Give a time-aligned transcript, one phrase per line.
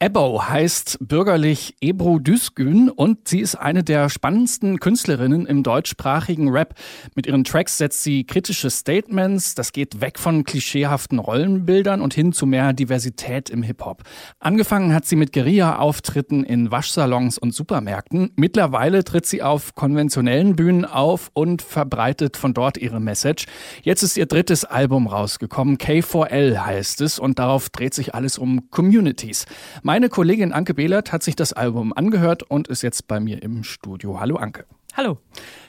[0.00, 6.74] Ebbo heißt bürgerlich Ebru Düsgün und sie ist eine der spannendsten Künstlerinnen im deutschsprachigen Rap.
[7.14, 12.32] Mit ihren Tracks setzt sie kritische Statements, das geht weg von klischeehaften Rollenbildern und hin
[12.32, 14.02] zu mehr Diversität im Hip-Hop.
[14.40, 18.32] Angefangen hat sie mit Guerilla-Auftritten in Waschsalons und Supermärkten.
[18.34, 23.46] Mittlerweile tritt sie auf konventionellen Bühnen auf und verbreitet von dort ihre Message.
[23.82, 28.70] Jetzt ist ihr drittes Album rausgekommen, K4L heißt es und darauf dreht sich alles um
[28.70, 29.46] Communities.
[29.94, 33.62] Meine Kollegin Anke Behlert hat sich das Album angehört und ist jetzt bei mir im
[33.62, 34.18] Studio.
[34.18, 34.64] Hallo Anke.
[34.96, 35.18] Hallo.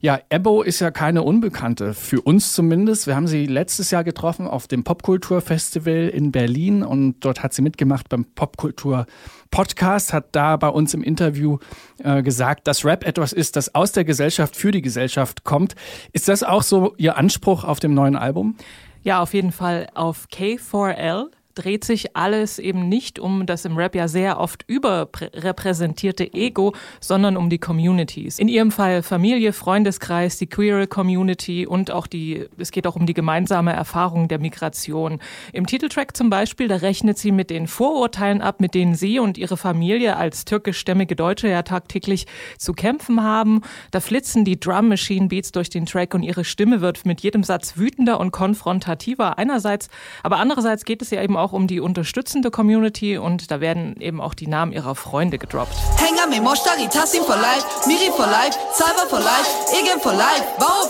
[0.00, 3.06] Ja, Ebbo ist ja keine Unbekannte, für uns zumindest.
[3.06, 7.62] Wir haben sie letztes Jahr getroffen auf dem Popkulturfestival in Berlin und dort hat sie
[7.62, 9.06] mitgemacht beim Popkultur
[9.52, 11.58] Podcast, hat da bei uns im Interview
[12.02, 15.76] äh, gesagt, dass Rap etwas ist, das aus der Gesellschaft für die Gesellschaft kommt.
[16.12, 18.56] Ist das auch so Ihr Anspruch auf dem neuen Album?
[19.04, 21.28] Ja, auf jeden Fall auf K4L
[21.58, 27.36] dreht sich alles eben nicht um das im Rap ja sehr oft überrepräsentierte Ego, sondern
[27.36, 28.38] um die Communities.
[28.38, 33.06] In ihrem Fall Familie, Freundeskreis, die queere Community und auch die, es geht auch um
[33.06, 35.18] die gemeinsame Erfahrung der Migration.
[35.52, 39.36] Im Titeltrack zum Beispiel, da rechnet sie mit den Vorurteilen ab, mit denen sie und
[39.36, 43.62] ihre Familie als türkischstämmige Deutsche ja tagtäglich zu kämpfen haben.
[43.90, 47.42] Da flitzen die Drum Machine Beats durch den Track und ihre Stimme wird mit jedem
[47.42, 49.88] Satz wütender und konfrontativer einerseits,
[50.22, 53.96] aber andererseits geht es ja eben auch auch um die unterstützende Community und da werden
[54.00, 55.74] eben auch die Namen ihrer Freunde gedroppt.
[55.96, 60.88] Hengame, Moshtari, Tassim for life, Miri for life, Cyber for life, Igen for life, Bauer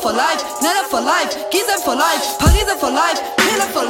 [0.60, 1.80] Nella for life, Gizem
[2.38, 3.84] Pariser for life, Hiller for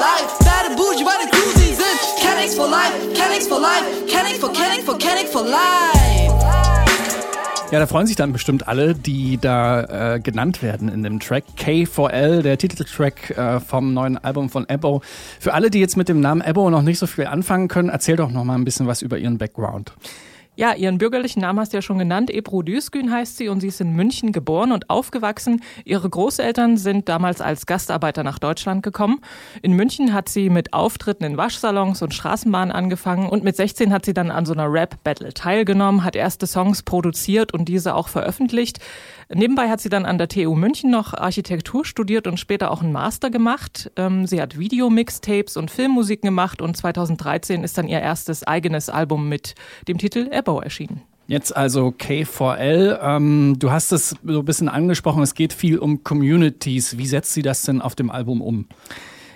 [1.07, 4.39] weil die Cruisy sind, Kennex for life, Kennex for life, Kennex
[5.33, 5.88] for life.
[7.71, 11.45] Ja, da freuen sich dann bestimmt alle, die da äh, genannt werden in dem Track.
[11.59, 15.03] K4L, der Titeltrack äh, vom neuen Album von Ebo.
[15.39, 18.17] Für alle, die jetzt mit dem Namen Ebo noch nicht so viel anfangen können, erzähl
[18.17, 19.93] doch noch mal ein bisschen was über ihren Background.
[20.59, 22.31] Ja, ihren bürgerlichen Namen hast du ja schon genannt.
[22.31, 25.63] Ebru Düsgün heißt sie und sie ist in München geboren und aufgewachsen.
[25.85, 29.21] Ihre Großeltern sind damals als Gastarbeiter nach Deutschland gekommen.
[29.63, 34.05] In München hat sie mit Auftritten in Waschsalons und Straßenbahnen angefangen und mit 16 hat
[34.05, 38.81] sie dann an so einer Rap-Battle teilgenommen, hat erste Songs produziert und diese auch veröffentlicht.
[39.33, 42.93] Nebenbei hat sie dann an der TU München noch Architektur studiert und später auch einen
[42.93, 43.93] Master gemacht.
[43.95, 49.29] Ähm, sie hat Videomixtapes und Filmmusik gemacht und 2013 ist dann ihr erstes eigenes Album
[49.29, 49.55] mit
[49.87, 51.03] dem Titel Erbau erschienen.
[51.27, 52.99] Jetzt also K4L.
[53.03, 56.97] Ähm, du hast es so ein bisschen angesprochen, es geht viel um Communities.
[56.97, 58.67] Wie setzt sie das denn auf dem Album um?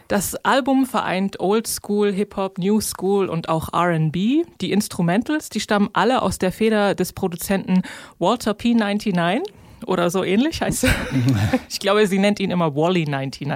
[0.09, 4.45] Das Album vereint Old School, Hip-Hop, New School und auch RB.
[4.61, 7.83] Die Instrumentals, die stammen alle aus der Feder des Produzenten
[8.19, 9.43] Walter P99
[9.87, 10.95] oder so ähnlich heißt er.
[11.69, 13.49] ich glaube, sie nennt ihn immer Wally 99.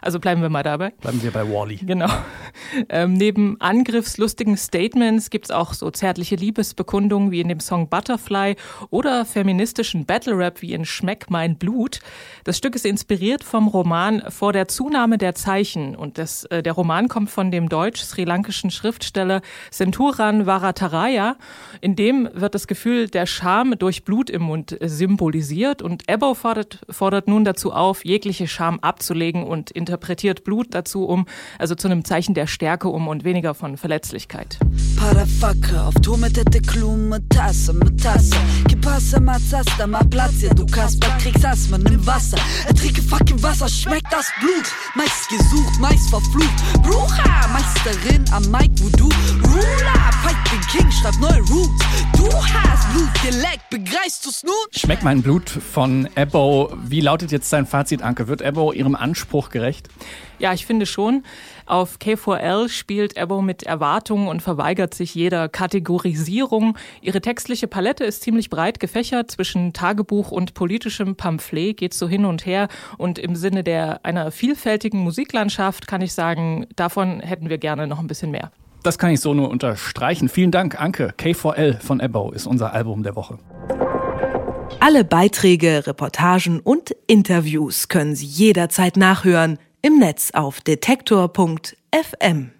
[0.00, 0.90] Also bleiben wir mal dabei.
[1.00, 1.76] Bleiben wir bei Wally.
[1.76, 2.10] Genau.
[2.88, 8.56] Ähm, neben angriffslustigen Statements gibt es auch so zärtliche Liebesbekundungen wie in dem Song Butterfly
[8.90, 12.00] oder feministischen Battle Rap wie in Schmeck mein Blut.
[12.44, 16.72] Das Stück ist inspiriert vom Roman Vor der Zunahme der Zeichen und das, äh, der
[16.72, 19.40] Roman kommt von dem deutsch-sri-lankischen Schriftsteller
[19.70, 21.36] Senturan Varataraya.
[21.80, 25.82] In dem wird das Gefühl der Scham durch Blut im Mund symbolisiert wird.
[25.82, 31.26] Und Ebbo fordert, fordert nun dazu auf, jegliche Scham abzulegen und interpretiert Blut dazu um,
[31.58, 34.58] also zu einem Zeichen der Stärke um und weniger von Verletzlichkeit.
[44.40, 44.48] Du.
[44.94, 46.82] Meist gesucht, meist verflucht.
[46.82, 48.88] Brucha, Meisterin am Mike, wo
[53.22, 54.52] geleckt, begreifst du's nun?
[54.72, 56.72] Schmeckt mein Blut von Ebbo.
[56.84, 58.26] Wie lautet jetzt dein Fazit, Anke?
[58.26, 59.88] Wird Ebbo ihrem Anspruch gerecht?
[60.40, 61.22] Ja, ich finde schon.
[61.64, 66.76] Auf K4L spielt Ebbo mit Erwartungen und verweigert sich jeder Kategorisierung.
[67.00, 69.30] Ihre textliche Palette ist ziemlich breit gefächert.
[69.30, 72.66] Zwischen Tagebuch und politischem Pamphlet geht so hin und her.
[72.98, 78.00] Und im Sinne der einer vielfältigen Musiklandschaft kann ich sagen, davon hätten wir gerne noch
[78.00, 78.50] ein bisschen mehr.
[78.82, 80.28] Das kann ich so nur unterstreichen.
[80.28, 81.14] Vielen Dank, Anke.
[81.18, 83.38] K4L von Ebbo ist unser Album der Woche.
[84.80, 92.52] Alle Beiträge, Reportagen und Interviews können Sie jederzeit nachhören im Netz auf detektor.fm.